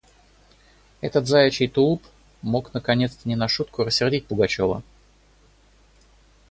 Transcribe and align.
Этот 1.01 1.27
заячий 1.27 1.67
тулуп 1.67 2.01
мог, 2.41 2.73
наконец, 2.73 3.19
не 3.23 3.35
на 3.35 3.47
шутку 3.47 3.83
рассердить 3.83 4.25
Пугачева. 4.25 4.81